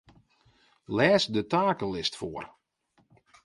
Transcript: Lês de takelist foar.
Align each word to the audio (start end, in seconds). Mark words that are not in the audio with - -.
Lês 0.95 1.23
de 1.33 1.41
takelist 1.51 2.13
foar. 2.19 2.45